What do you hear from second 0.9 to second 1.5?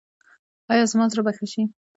زما زړه به ښه